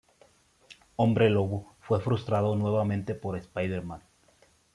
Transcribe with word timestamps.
Hombre 0.95 1.29
Lobo 1.29 1.75
fue 1.81 2.01
frustrado 2.01 2.55
nuevamente 2.55 3.13
por 3.13 3.37
Spider-Man. 3.37 4.01